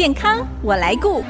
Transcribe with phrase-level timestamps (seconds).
[0.00, 1.22] 健康我来顾。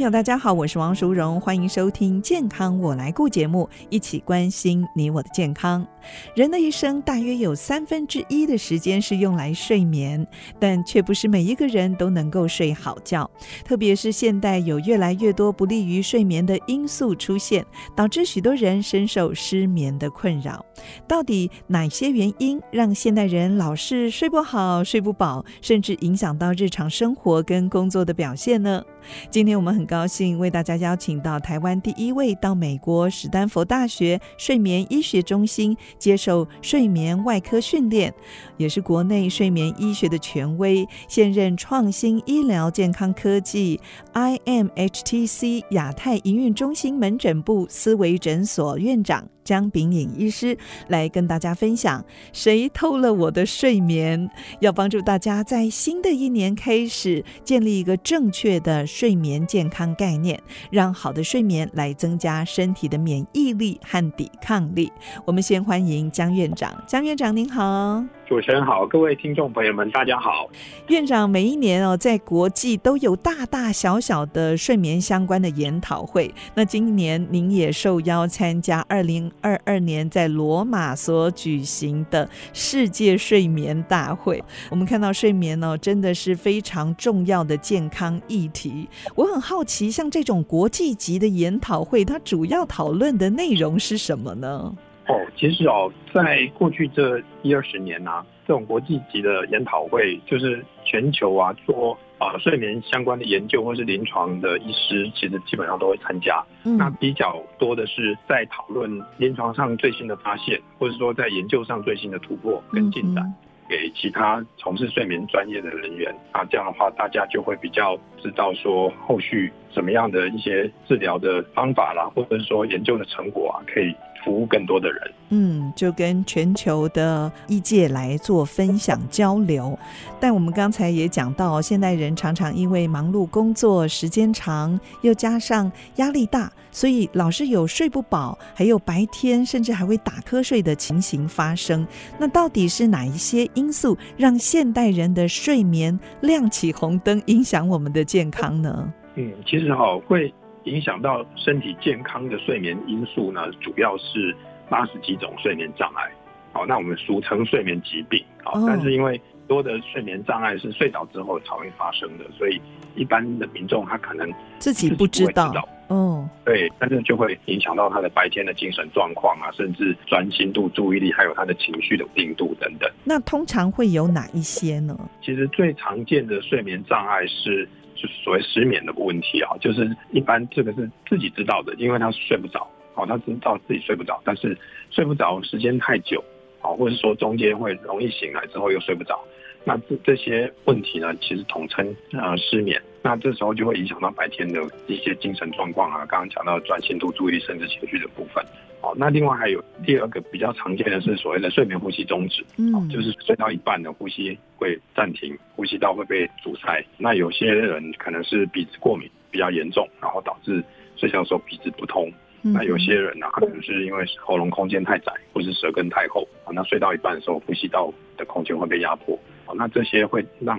[0.00, 5.86] 朋友，大家好，我是王淑荣，欢迎收听《健康我来顾》节目，一起关心你我的健康。
[6.34, 10.26] 人的一生大约有三分之一的时间是用来睡眠，
[10.58, 13.30] 但却不是每一个人都能够睡好觉。
[13.62, 17.62] 特别是现代有越来越多不利于睡眠的因素出现，
[17.94, 20.64] 导致许多人深受失眠的困扰。
[21.06, 28.82] 到底哪些原因让现代人老是睡不好、睡不饱，甚至影响到日常生活跟工作的表现呢？
[29.30, 38.14] 今天我们很高兴为大家邀请到台湾第一位到美国史丹佛大学睡眠医学中心接受睡眠外科训练，
[38.56, 43.80] 也是国内睡眠医学的权威，现任创新医疗健康科技
[44.14, 49.28] IMHTC 亚太营运中心门诊部思维诊所院长。
[49.50, 50.56] 江炳颖医师
[50.86, 54.30] 来跟大家分享，谁偷了我的睡眠？
[54.60, 64.92] 要帮助大家在新的一年开始建立一个正确的睡眠健康概念，让好的睡眠来增加身体的免疫力和抵抗力。
[65.24, 68.04] 我们先欢迎江院长，江院长您好。
[68.28, 70.48] 主持人好，各位听众朋友们，大家好。
[70.86, 76.32] 院长，每一年哦，在国际都有大大小小的睡眠相关的研讨会。
[76.54, 84.42] 那今年您也受邀参加二零二二年在罗马所举行的世界睡眠大会。
[84.70, 88.88] 我们看到睡眠哦，真的是非常重要的健康议题。
[89.14, 94.74] 我很好奇，像这种国际级的研讨会，它主要讨论的内容是什么呢？
[95.08, 98.10] 哦，其实哦，在过去这一二十年呢、
[98.46, 106.44] 这种国际级的研讨会，就是全球啊做啊睡眠相关的研究或是临床的医师，其实基本上都会参加。
[106.64, 113.34] 嗯、那比较多的是在讨论临床上最新的发现，或者说在研究上最新的突破跟进展，嗯、
[113.68, 116.14] 给其他从事睡眠专业的人员。
[116.34, 123.94] 那这样的话，大家就会比较知道说后续什么样的一些治疗的方法啦，或者是说研究的成果啊，可以。
[124.24, 129.78] 服务更多的人，嗯，就跟全球的医界来做分享交流。
[130.18, 141.86] 但我们刚才也讲到，现代人常常因为忙碌工作时间长，又加上压力大，所以老是有睡不饱，还有白天甚至还会打瞌睡的情形发生。
[142.18, 148.92] 那到底是哪一些因素让现代人的睡眠亮起红灯，影响我们的健康呢？
[149.16, 150.32] 嗯，其实哈会。
[150.64, 154.34] 影响到身体健康的睡眠因素呢，主要是
[154.68, 156.10] 八十几种睡眠障碍。
[156.52, 158.22] 好，那我们俗称睡眠疾病。
[158.42, 162.60] 好，但是因为多的睡眠障碍是睡着之后才会发生的，所以
[162.96, 164.28] 一般的民众他可能
[164.58, 165.52] 自己不知道。
[165.88, 172.88] 哦，对，但是就会影响到他的白天的精神状况啊，甚至专心度、注意力，还有他的情绪的定度等等。
[173.04, 174.96] 那通常会有哪一些呢？
[175.22, 177.68] 其实最常见的睡眠障碍是。
[178.00, 184.56] 就是所谓失眠的问题啊，就是一般这个是自己知道的，因为他睡不着，哦，他知道自己睡不着，但是
[184.90, 186.24] 睡不着时间太久，
[186.62, 189.20] 哦，或者说中间会容易醒来之后又睡不着，
[189.64, 198.44] 那这这些问题呢，其实统称呃失眠，那这时候就会影响到白天的一些精神状况啊，刚刚讲到专心度、注意力甚至情绪的部分。
[198.82, 206.82] 哦，那另外还有第二个比较常见的是所谓的睡眠呼吸中止，嗯，就是睡到一半的呼吸会暂停，呼吸道会被阻塞。
[206.96, 210.64] 那有些人可能是鼻子过敏比较严重，然后导致
[210.96, 212.10] 睡觉的时候鼻子不通。
[212.42, 219.14] 那有些人呢，可能是因为喉咙空间太窄，或是舌根太厚，啊，那睡到一半的时候呼吸道的空间会被压迫。
[219.50, 220.58] 啊，那这些会让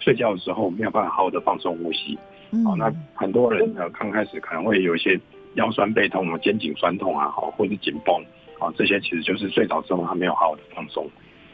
[0.00, 2.18] 睡觉的时候没有办法好好的放松呼吸。
[2.66, 5.20] 啊，那很多人呢，刚开始可能会有一些。
[5.56, 8.16] 腰酸背痛啊，肩颈酸痛啊，好，或者紧绷
[8.58, 11.06] 啊，这些其实就是睡着之后他没有好好的放松。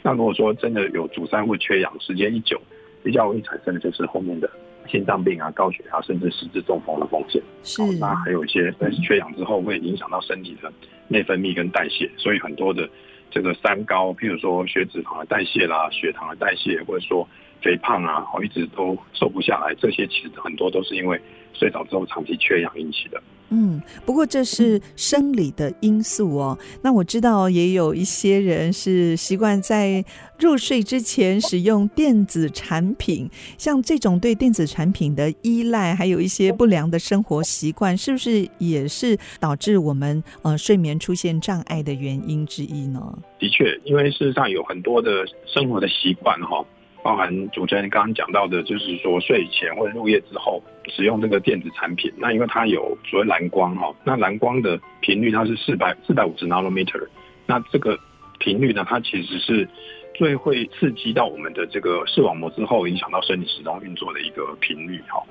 [0.04, 2.62] 那如果说真的有阻塞或缺氧，时间一久，
[3.03, 4.49] 比较容易产生的就是后面的
[4.87, 7.43] 心脏病啊、高血压，甚至失智中风的风险。
[7.65, 7.82] 是。
[7.99, 10.73] 那还有一些，但是缺氧之后会影响到身体的
[11.08, 12.88] 内分泌跟代谢，所以很多的
[13.31, 17.29] 这个三高，譬如说血脂肪的代谢啦、血糖的代谢，或者说
[17.63, 21.21] 肥胖啊，好，一直都瘦不下来，这些其实很多都是因为
[21.53, 23.23] 睡着之后长期缺氧引起的。
[23.50, 26.59] 嗯，不过这是生理的因素哦。
[26.83, 30.05] 那我知道也有一些人是习惯在
[30.39, 43.01] 入睡之前使用电子产品，像这种对电子产品的依赖，还有一些不良的生活习惯，是不是也是导致我们呃睡眠出现障碍的原因之一呢？
[43.39, 46.65] 的确，因为事实上有很多的生活的习惯哈。
[47.08, 57.08] 包含主持人刚刚讲到的，就是说睡前或者入夜之后使用这个电子产品，那因为它有所谓蓝光哈，那蓝光的频率它是四百四百五十 nanometer，
[57.46, 57.99] 那这个
[58.38, 59.66] 频率呢，它其实是
[60.14, 65.22] 最会刺激到我们的这个视网膜之后，影响到生理时钟运作的一个频率哈。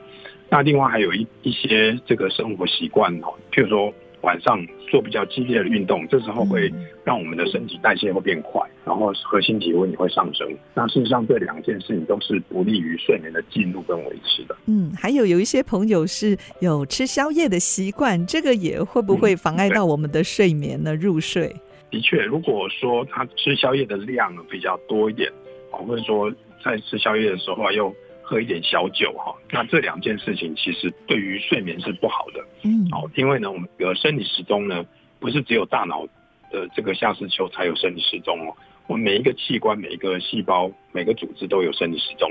[0.49, 3.93] 那另外还有一一些这个生活习惯哈，譬如说。
[4.27, 4.59] 晚上
[4.91, 6.69] 做比较激烈的运动，这时候会
[7.05, 10.45] 让我们的身体代谢会变快，然后核心体温也会上升。
[10.73, 14.53] 那事实上，这两件事情都是不利于睡眠的进入跟维持的。
[14.65, 20.93] 嗯，还有有一些朋友是有吃宵夜的习惯，这个也会不会妨碍到我们的睡眠呢？
[20.93, 21.55] 入睡？
[21.89, 25.31] 的确，如果说他吃宵夜的量比较多一点，
[25.71, 26.29] 或者说
[26.61, 27.95] 在吃宵夜的时候又。
[28.27, 32.43] 喝一点小酒哈，那这两件事情其实对于睡眠是不好的。
[32.63, 34.85] 嗯，好，因为呢，我们的生理时钟呢，
[35.17, 36.05] 不是只有大脑
[36.51, 38.53] 的这个下视丘才有生理时钟哦，
[38.87, 42.29] 我们每一个器官、每一个细胞、每个组织都有生理时钟。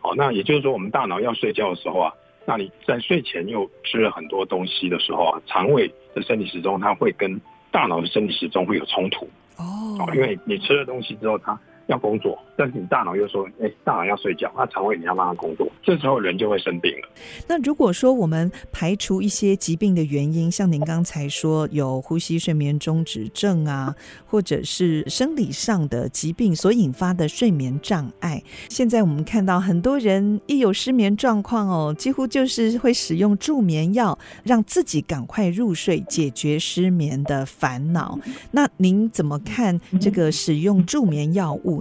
[0.00, 2.10] 好，那也就是说，我们大脑要睡觉的时候啊，
[2.46, 7.38] 那你在睡前又吃了很多东西的时候啊，肠胃的生理时钟它会跟
[7.70, 9.28] 大脑的生理时钟会有冲突。
[9.58, 17.08] 哦，因为你吃了东西之后，它要工作，但是你大脑又说，哎、欸，大脑要睡觉，那肠胃你要让它工作，这时候人就会生病了。
[17.46, 23.94] 那如果说我们排除一些疾病的原因，像您刚才说有呼吸睡眠中止症啊，
[24.26, 38.18] 或者是生理上的疾病所引发的睡眠障碍，现在我们看到很多人一有失眠状况哦，几乎就是会使用助眠药，让自己赶快入睡，解决失眠的烦恼。
[38.52, 41.73] 那您怎么看这个使用助眠药物？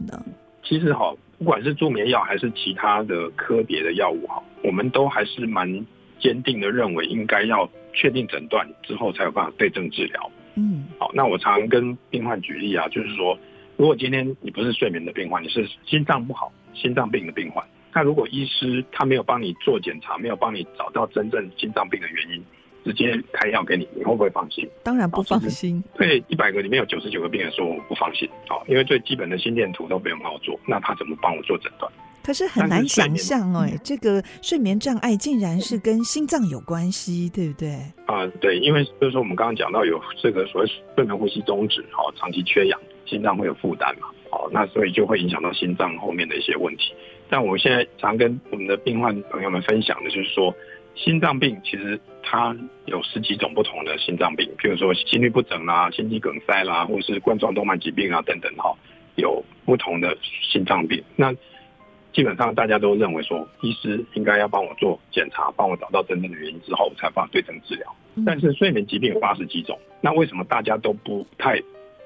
[0.63, 5.85] 其实哈，不管是助眠药还是其他的科别的药物哈，我们都还是蛮
[6.19, 10.31] 坚定的认为，应该要确定诊断之后才有办法对症治疗。
[10.55, 13.37] 嗯，好，那我常跟病患举例啊，就是说，
[13.75, 22.43] 如果今天你不是睡眠的病患，你是心脏不好、心脏病的病患，那如果医师他没有帮你做检查，没有帮你找到真正心脏病的原因。
[22.83, 24.67] 直接开药给你，你会不会放心？
[24.83, 25.83] 当然不放心。
[25.95, 31.91] 对，一百个里面有九十九个病人说我不放心，好，因为最基本的心电图都不用帮我做，那他怎么帮我做诊断？
[32.23, 37.71] 可是很难想象哎，这个睡眠障碍竟然是跟心脏有关系，对不对？
[38.05, 46.93] 啊、呃，对，因为就是说我们刚刚讲到有这个所谓睡眠呼吸中止，好，长期缺氧，心脏会有负担嘛，好，那所以就会影响到心脏后面的一些问题。
[47.29, 50.53] 但我现在常跟我们的病患朋友们分享的就是说。
[50.95, 52.55] 心脏病其实它
[52.85, 58.73] 有十几种不同的心脏病，譬如说心律不整啦、心肌梗塞啦，或者是冠状动脉疾病啊等等哈，
[59.15, 61.03] 有不同的心脏病。
[61.15, 61.33] 那
[62.13, 67.95] 基本上大家都认为说，医师应该要帮我做检查，帮我找到真正的原因之后，才帮我对症治疗。
[68.25, 71.59] 但是睡眠疾病有八十几种，那为什么大家都不太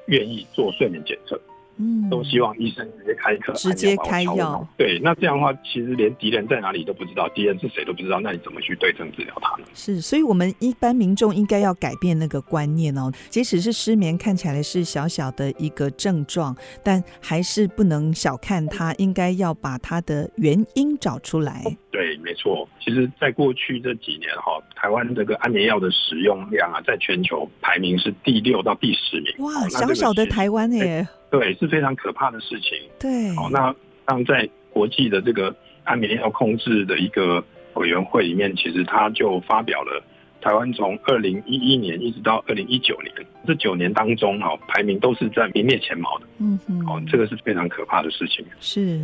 [0.08, 1.38] 愿意做睡眠检测？
[1.78, 4.68] 嗯，都希望医生直接开课，直接开药。
[4.78, 9.68] 对，那这样的话，其实连敌人在哪里都不知道，敌人是谁都不知道，那你怎么去对症治疗他呢？
[9.74, 13.12] 是，所以我们一般民众应该要改变那个观念哦。
[13.30, 21.64] 即使是失眠，看起来是小小的一个症状，但还是不能小看它，应该要把它的原因找出来。
[21.98, 22.70] 对，没错。
[22.80, 29.34] 其实，在过去这几年哈，台湾这个安眠药的使用量啊，在全球排名是第六到第十名。
[29.40, 31.08] 哇，小小的台湾耶。
[31.32, 32.78] 对，是非常可怕的事情。
[33.00, 33.74] 对，好，那
[34.06, 35.56] 当在国际的这个
[35.86, 40.04] 安眠药控制的一个委员会里面，其实他就发表了。
[40.48, 43.14] 台湾从二零一一年一直到二零一九年，
[43.46, 46.26] 这九年当中，哈，排名都是在名列前茅的。
[46.38, 48.46] 嗯哼，哦，这个是非常可怕的事情。
[48.62, 48.98] 是，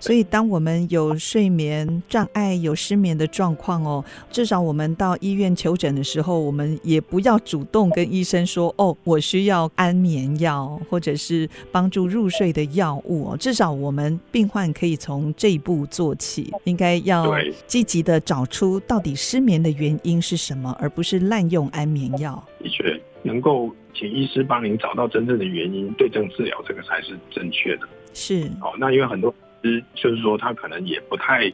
[0.00, 17.34] 所以当我们有睡眠障碍、有失眠的状况哦，至少我们到医院求诊的时候，我们也不要主动跟医生说：“哦，我需要安眠药，或者是帮助入睡的药物。”哦，至少我们病患可以从这一步做起，应该要
[17.66, 20.74] 积极的找出到底失眠的原因是什么。
[20.78, 22.42] 而不是滥用安眠药。
[22.62, 27.88] 的确，能够请医师帮您找到真正的原因，对症治疗，这个才是正确的。
[28.14, 28.44] 是。
[28.60, 31.52] 哦，那因为很多医师就是说，他可能也不太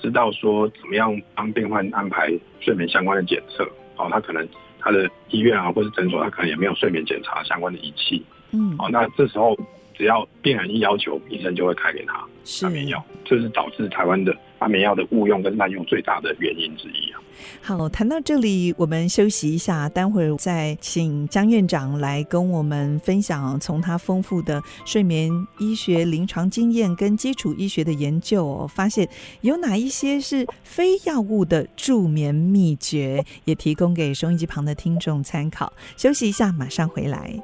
[0.00, 3.64] 知道说怎么样帮病患安排睡眠相关的检测。
[3.96, 4.48] 哦，他可能
[4.80, 8.24] 他的医院啊，或是诊所，他可能也没有睡眠检查相关的仪器。
[8.52, 8.74] 嗯。
[8.78, 9.56] 哦，那这时候
[10.02, 12.26] 只要病人一要求，医生就会开给他
[12.66, 17.22] 安眠药，这是导致台湾的安眠药的误用跟滥用最大的原因之一啊。
[17.60, 25.30] 好，谈到这里，我们休息一下，待会儿再请江院长来跟我们分享，从他丰富的睡眠
[25.60, 29.08] 医学临床经验跟基础医学的研究，发现
[29.42, 35.72] 有哪一些是非药物的助眠秘诀，也提供给收音机旁的听众参考。
[35.96, 37.40] 休息一下，马上回来。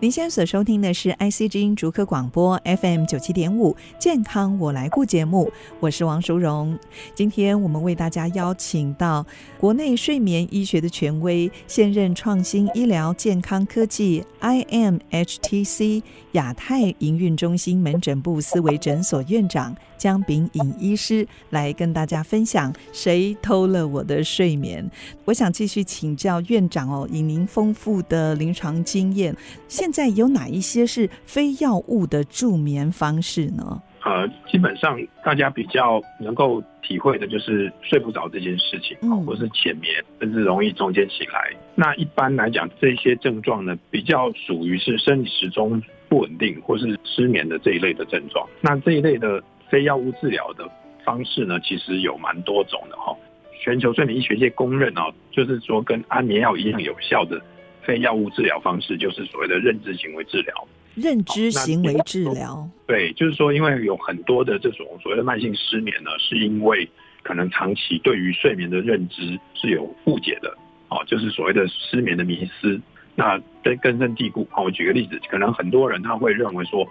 [0.00, 5.50] 您现在所收听的是 IC 之音竹科广播 FM 九七点五健康我来顾节目，
[5.80, 6.78] 我是王淑荣。
[7.16, 9.26] 今天我们为大家邀请到
[9.58, 24.88] 国内睡眠医学的权威，现任创新医疗健康科技 IMHTC 亚太营运中心门诊部思维诊所院长江炳颖医师来跟大家分享谁偷了我的睡眠。
[25.26, 29.36] 我想继续请教院长哦，以您丰富的临床经验，
[29.66, 33.82] 现在有哪一些是非药物的助眠方式呢？
[34.04, 41.52] 呃，基本上大家比较能够体会的就是睡不着这件事情，嗯，或是浅眠，甚至容易中间醒来。
[41.74, 48.48] 那一般来讲，这些症状呢，比较属于是生理时钟不稳定或是失眠的这一类的症状。
[48.62, 50.68] 那这一类的非药物治疗的
[51.04, 53.16] 方式呢，其实有蛮多种的哈。
[53.60, 57.40] 全球睡眠医学界公认啊，就是说跟安眠药一样有效的
[57.82, 60.54] 非药物治疗方式，就是所谓的认知行为治疗。
[60.94, 66.88] 认知行为治疗，对，就是说，因为有很多的这种所谓的慢性失眠呢，是因为
[67.22, 70.56] 可能长期对于睡眠的认知是有误解的，
[70.88, 72.80] 哦，就是所谓的失眠的迷思。
[73.14, 74.46] 那根根深蒂固。
[74.50, 76.84] 好，我举个例子，可能很多人他会认为说，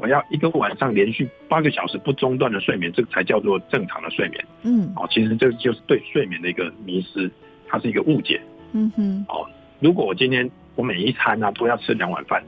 [0.00, 4.44] 我要一个晚上连续八个小时不中断的睡眠，这个才叫做正常的睡眠。
[4.62, 7.30] 嗯，哦，其实这就是对睡眠的一个迷失，
[7.68, 8.40] 它是一个误解。
[8.72, 9.46] 嗯哼，哦，
[9.80, 12.42] 如果我今天我每一餐呢、啊、都要吃两碗饭。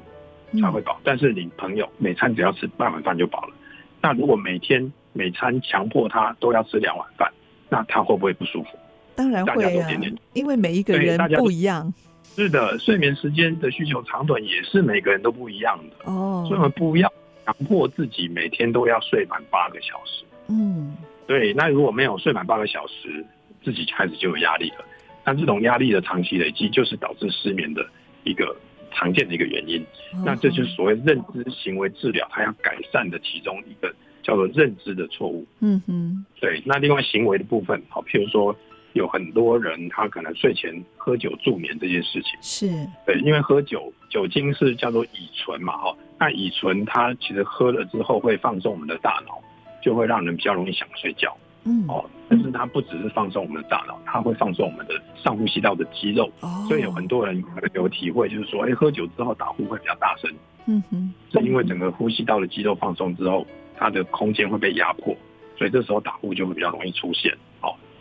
[0.60, 3.54] 才会饱，但是你朋友每餐只要吃半碗饭就饱了。
[4.02, 7.32] 那如果每天每餐强迫他都要吃两碗饭，
[7.70, 8.68] 那他会不会不舒服？
[9.14, 11.90] 当然会啊，点点因为每一个人不一样。
[12.36, 16.44] 是的，睡眠时间的需求长短也是每个人都不一样的哦。
[16.46, 17.10] 所以我们不要
[17.44, 20.24] 强迫自己每天都要睡满八个小时。
[20.48, 20.96] 嗯，
[21.26, 21.52] 对。
[21.54, 23.24] 那如果没有睡满八个小时，
[23.64, 24.84] 自己开始就有压力了。
[25.24, 27.86] 那这种压力的长期累积，就是导致失眠的
[28.24, 28.56] 一个。
[28.94, 29.82] 常见的一个原因，
[30.22, 33.90] 那这就是所谓认知行为治疗，它要改善的其中一个
[34.22, 35.46] 叫做认知的错误。
[35.60, 36.62] 嗯哼，对。
[36.66, 38.54] 那另外行为的部分，好，譬如说
[38.94, 49.40] 有很多人他可能睡前喝酒助眠这件事情，是对，因为喝酒酒精是叫做乙醇嘛，哈，那乙醇它其实喝了之后会放松我们的大脑，
[49.82, 51.36] 就会让人比较容易想睡觉。
[51.64, 56.28] 嗯哦，但是它不只是放松我们的大脑，它会放松我们的上呼吸道的肌肉。
[56.40, 57.40] 哦，所以有很多人
[57.74, 60.28] 有体会，就是说，哎，喝酒之后打呼会比较大声。
[60.66, 63.46] 嗯哼，是因为整个呼吸道的肌肉放松之后，
[63.76, 65.16] 它的空间会被压迫，
[65.56, 67.32] 所以这时候打呼就会比较容易出现。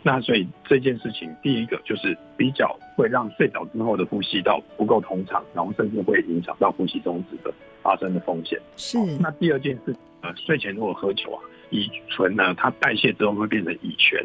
[0.02, 8.60] 哦，那所以这件事情，第一个就是比较会让睡着之后的呼吸道不够通畅，然后甚至会影响到呼吸中止的发生的风险。
[8.76, 8.98] 是。
[9.20, 11.40] 那第二件事，呃，睡前如果喝酒啊。
[11.74, 14.22] 乙醇呢，它代谢之后会变成乙醛，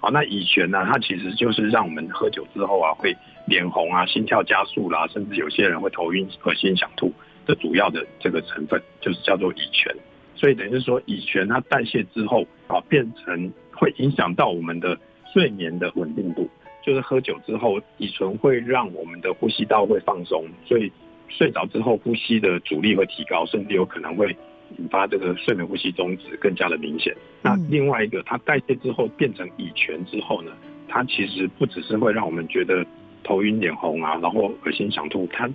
[0.00, 3.14] 好，那乙醛呢，它其实就是让我们喝酒之后啊，会
[3.46, 7.12] 脸红啊、心跳加速啦，甚至有些人会头晕、恶心、想吐。
[7.46, 9.94] 这主要的这个成分就是叫做乙醛，
[10.34, 14.98] 所以等于是说，乙醛它代谢之后啊，变成会影响到我们的
[15.32, 16.48] 睡眠的稳定度。
[16.84, 20.90] 就是喝酒之后，乙醇会让我们的呼吸道会放松，所以
[21.28, 24.36] 睡着之后呼吸的阻力会提高，甚至有可能会。
[24.76, 27.16] 引发这个睡眠呼吸中止更加的明显。
[27.40, 30.52] 那另外一个，它代谢之后变成乙醛之后呢，
[30.86, 32.84] 它其实不只是会让我们觉得
[33.24, 35.48] 头晕脸红啊，然后恶心想吐，它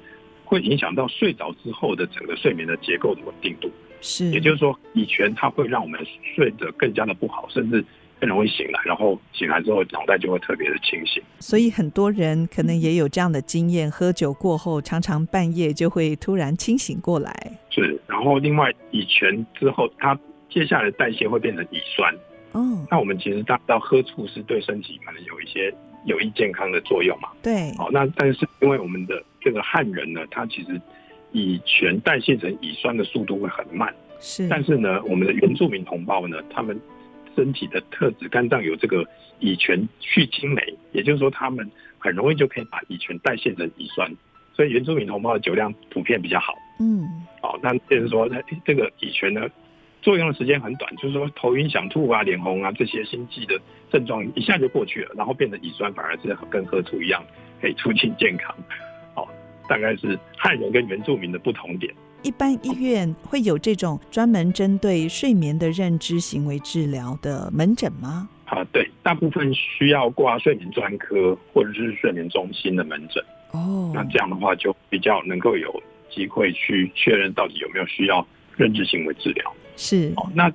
[0.44, 3.70] 会影响到睡着之后的整个睡眠的结构的稳定度。
[4.02, 6.04] 是，也就是说，乙醛它会让我们
[6.36, 7.86] 睡得更加的不好，甚至。
[8.24, 11.22] 更容易醒来，然后醒来之后脑袋就会特别的清醒。
[11.42, 17.36] 所以很多人可能也有这样的经验，喝酒过后常常半夜就会突然清醒过来。
[17.70, 20.18] 是，然后另外乙醛之后，它
[20.50, 22.16] 接下来的代谢会变成乙酸。
[22.54, 25.74] 哦，那我们其实大家知道喝醋是对身体可能有一些
[26.06, 27.28] 有益健康的作用嘛？
[27.42, 27.76] 对。
[27.78, 30.80] 好，那但是因为我们的这个汉人呢，他其实
[31.34, 33.94] 乙醛代谢成乙酸的速度会很慢。
[34.22, 34.48] 是。
[34.48, 36.80] 但是呢，我们的原住民同胞呢，他们。
[37.36, 39.06] 身体的特质，肝脏有这个
[39.40, 40.62] 乙醛去青酶，
[40.92, 44.12] 也就是说，他们很容易就可以把乙醛代谢成乙酸，
[44.54, 46.54] 所以原住民同胞的酒量普遍比较好。
[46.80, 47.08] 嗯，
[47.42, 49.48] 好，那就是说，那这个乙醛呢，
[50.02, 53.60] 作用的时间很短，就是说头晕、想吐啊、脸红啊这些心悸的
[53.92, 57.24] 症状一下就过去了，然后变成乙酸，反而是跟喝醋一样，
[57.62, 58.56] 可以促进健康。
[59.14, 59.28] 好，
[59.68, 61.94] 大概是汉人跟原住民的不同点。
[62.24, 68.30] 一般医院会有这种专门针对睡眠的认知行为治疗的门诊吗？
[68.46, 73.24] 啊，对，大部分需要挂睡眠专科或者是睡眠中心的门诊。
[73.52, 78.26] 哦，那这样的话就比较能够有机会去确认到底有没有需要
[78.56, 79.54] 认知行为治疗。
[79.76, 80.46] 是，哦，那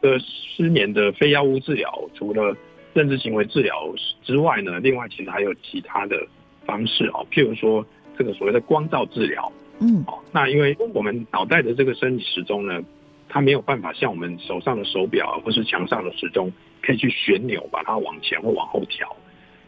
[0.00, 2.56] 呃，失眠的非药物治疗，除了
[2.94, 6.16] 认知行为治疗之外呢，另外其实还有其他的
[6.64, 7.84] 方式哦，譬如说
[8.16, 9.52] 这个所谓的光照治疗。
[9.80, 12.80] 嗯，哦，那因为我们脑袋的这个生理时钟呢，
[13.28, 19.16] 它没有办法像我们手上的手表或是墙上的时钟，可以去旋钮把它往前或往后调。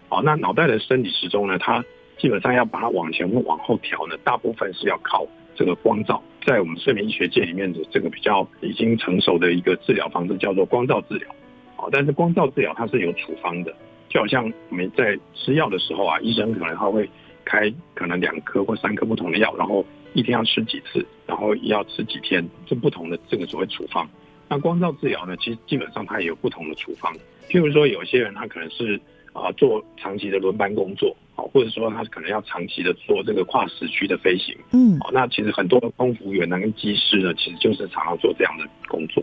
[0.08, 1.82] 好，那脑袋的生理时钟呢，它
[2.18, 6.22] 基本上要把它往前或往后调呢，大部分是要靠这个光照。
[6.44, 11.28] 在我们睡眠医学界里面的这个比较已经成熟的一个治疗方式叫做光照治疗。
[11.76, 13.74] 好，但是光照治疗它是有处方的，
[14.10, 17.08] 就好像我们在吃药的时候啊，医生可能他会
[17.44, 24.08] 开可能两颗或三颗不同的药，然后一天要吃几次，然后要吃几天，这不同的这个所谓处方。
[24.48, 27.10] 那光照治疗呢，其实基本上它也有不同的处方。
[27.48, 29.00] 譬如说，有些人他可能是
[29.32, 39.22] 啊做长期的轮班工作，好，或者说他可能要长期的做这个跨时区的飞行，嗯，好，那其实很多的空服员呢跟机师呢，其实就是常常做这样的工作，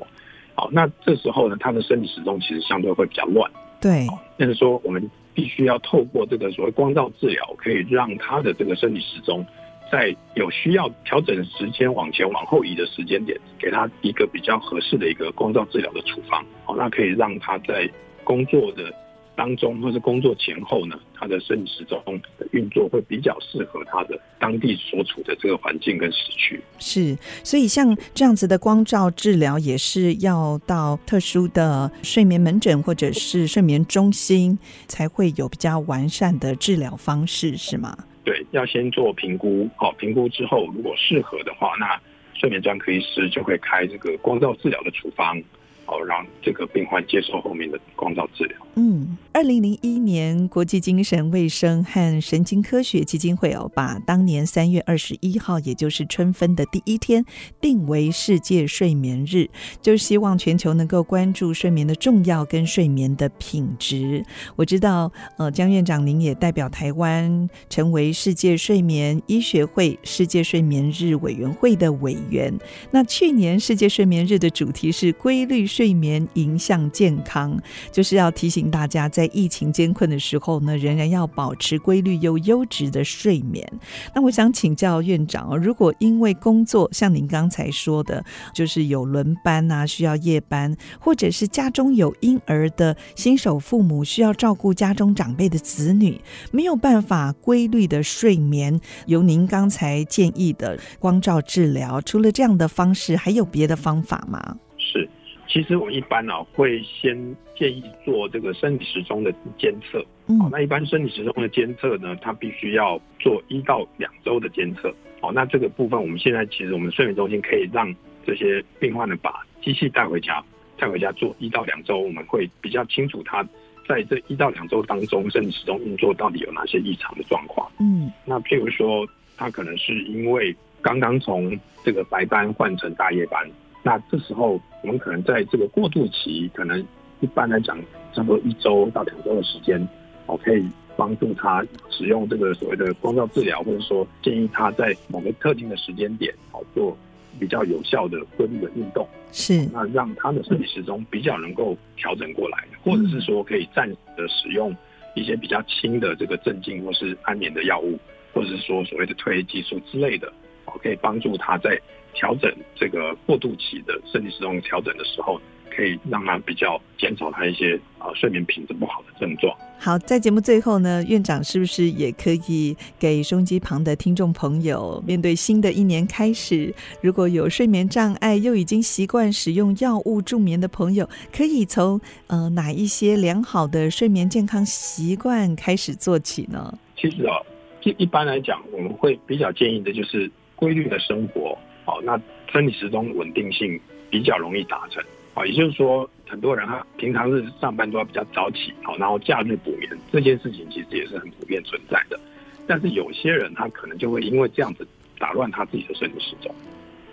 [0.56, 9.46] 好，那这时候呢，他的生理时钟其实相对会比较乱，对，但是说我们必须要透过这个所谓光照治疗，可以让他的这个生理时钟。
[9.92, 17.90] 在有需要调整时间往前往后移的时间点，给他一个比较合适的一个光照治疗的处方，好，那可以让他在
[18.24, 18.94] 工作的
[19.36, 22.02] 当中或是工作前后呢，他的生理时钟
[22.38, 26.62] 的运作会比较适合他的当地所处的这个环境跟时区。
[26.78, 37.98] 是，所以像这样子的光照治疗，也是要到特殊的睡眠门诊或者是睡眠中心，才会有比较完善的治疗方式，是吗？
[38.24, 42.00] 对，要先做评估，好，评估之后如果适合的话，那
[42.34, 45.42] 睡眠专科医师就会开这个光照治疗的处方。
[45.90, 48.58] 哦，让这个病患接受后面的光照治疗。
[48.76, 57.26] 嗯，二零零一年，国际精神卫生和神经科学基金会哦，把当年三月二十一号，也就是春分的第一天，
[57.60, 59.50] 定为世界睡眠日，
[59.82, 64.24] 就希望全球能够关注睡眠的重要跟睡眠的品质。
[64.56, 72.54] 我知道，呃，江院长您也代表台湾成为世界睡眠医学会世界睡眠日委员会的委员。
[72.92, 75.66] 那去年世界睡眠日的主题是规律。
[75.80, 77.58] 睡眠影响健康，
[77.90, 83.66] 就是要提醒大家，在疫情艰困的时候呢，仍然要保持规律又优质的睡眠。
[84.14, 88.22] 那我想请教院长，如果因为工作，像您刚才说的，
[88.54, 96.20] 就是有轮班啊，需要夜班，或者是家中有婴儿的新手父母需要照顾家中长辈的子女，
[96.52, 104.58] 没有办法规律的睡眠，由您刚才建议的光照治疗，除了这样的方式，还有别的方法吗？
[104.78, 105.10] 是。
[105.50, 107.18] 其实我们一般呢、啊、会先
[107.58, 110.06] 建议做这个生理时钟的监测。
[110.28, 114.94] 嗯，那一般生理时钟的监测呢，它必须要做一到两周的监测。
[115.20, 117.92] 好，那这个部分我们现在其实我们睡眠中心可以让
[118.28, 120.42] 这些病患呢把机器带回家，
[120.78, 123.44] 带回家做一到两周，我们会比较清楚他
[123.88, 127.68] 在这一到两周当中生理时钟运作到底有哪些异常的状况。
[127.80, 129.04] 嗯，那譬如说
[129.36, 133.50] 他可能是因为刚刚从这个白班换成大夜班。
[133.84, 136.80] 那这时候，我们可能在这个过渡期，可能
[137.22, 137.78] 一般来讲，
[138.14, 139.88] 差不多一周到两周的时间，
[140.26, 140.66] 我可以
[140.98, 146.98] 帮助他使用这个所谓的光照治疗，或者说建议他在某个特定的时间点，好做
[147.40, 154.76] 比较有效的规律的运动，是那让他的生理时钟比较能够调整过来，或者是说可以暂时的使用
[155.16, 157.98] 一些比较轻的这个镇静或是安眠的药物，
[158.34, 160.34] 或者是说所谓的褪黑激素之类的，好
[160.78, 161.80] 可以帮助他在。
[162.16, 165.40] 调整这个过渡期的生理时钟调整的时候，
[165.74, 169.56] 可以让他比较减少他一些啊、呃、睡眠品质不好的症状。
[169.78, 186.74] 好，在节目最后呢，院长是不是也可以给收音机旁的听众朋友，面对新的一年开始，如果有睡眠障碍又已经习惯使用药物助眠的朋友，可以从呃哪一些良好的睡眠健康习惯开始做起呢？
[186.98, 187.38] 其实啊，
[187.84, 191.58] 一一般来讲，我们会比较建议的就是规律的生活。
[191.86, 192.20] 好，那
[192.52, 195.02] 生理时钟稳定性比较容易达成。
[195.34, 202.20] 好，也就是说，很多人他平常是上班都要比较早起，好，然后假日补眠，这件事情其实也是很普遍存在的。
[202.68, 204.86] 但是有些人他可能就会因为这样子
[205.18, 206.54] 打乱他自己的生理时钟。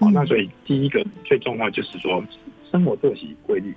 [0.00, 2.22] 好，那所以第一个最重要就是说
[2.70, 3.72] 生活作息规律。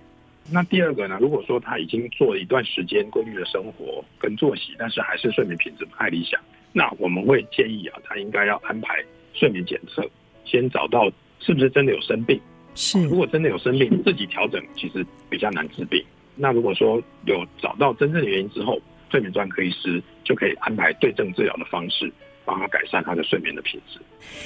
[0.51, 6.41] 那第二个呢，如果说他已经做了一段时间规律的生活跟作息，但是还是睡眠品质不太理想，
[6.73, 9.03] 那我们会建议啊，他应该要安排
[9.39, 10.08] 睡眠检测。
[10.45, 12.39] 先找到是不是真的有生病，
[12.73, 16.04] 是如果真的有生病，自己调整其实比较难治病。
[16.36, 22.12] 那如果说有找到真正的原因之后，睡眠专科医师就可以安排对症治疗的方式，
[22.45, 23.99] 帮他改善他的睡眠的品质。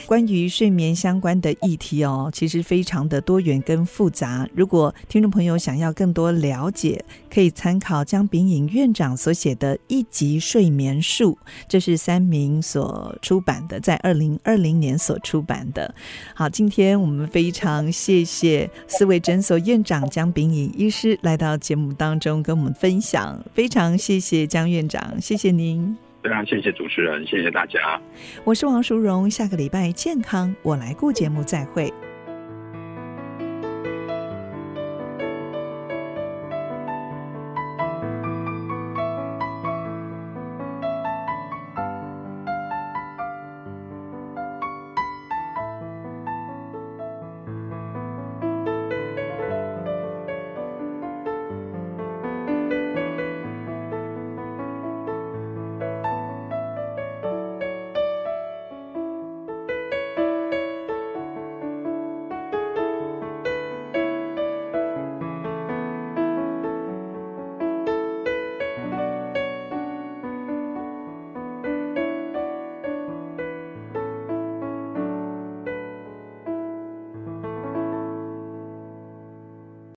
[0.05, 4.47] 关于睡眠相关的议题哦，其实非常的多元跟复杂。
[4.53, 15.93] 如果听众朋友想要更多了解，可以参考姜炳颖院长所写的《一级睡眠术》，这是三民所出版的，在二零二零年所出版的。
[16.35, 25.97] 好，今天我们非常谢谢四位诊所院长姜炳颖医师来到节目当中跟我们分享，非常谢谢姜院长，谢谢您。
[26.23, 27.99] 非常谢谢主持人，谢谢大家。
[28.45, 31.93] 我是王淑荣，下个礼拜健康我来顾节目再会。